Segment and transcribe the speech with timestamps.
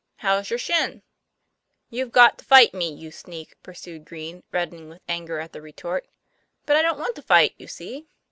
[0.15, 1.03] How's your shin?"
[1.91, 6.07] "You've got to fight me, you sneak," pursued Green, reddening with anger at the retort.
[6.65, 8.07] "But I don't want to fight, you see."